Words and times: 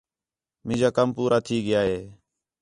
مینجا 0.65 0.89
کم 0.97 1.07
پورا 1.15 1.37
تھئی 1.45 1.57
ڳیا 1.65 1.81
ہے 1.89 1.99